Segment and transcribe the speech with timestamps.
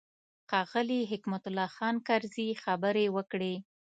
[0.49, 3.53] ښاغلي حکمت الله خان کرزي خبرې وکړې.